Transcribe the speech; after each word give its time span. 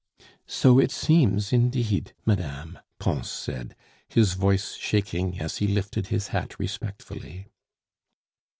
"So 0.47 0.79
it 0.79 0.89
seems 0.89 1.53
indeed, 1.53 2.13
madame," 2.25 2.79
Pons 2.97 3.29
said, 3.29 3.75
his 4.09 4.33
voice 4.33 4.73
shaking 4.73 5.39
as 5.39 5.57
he 5.57 5.67
lifted 5.67 6.07
his 6.07 6.29
hat 6.29 6.57
respectfully. 6.57 7.49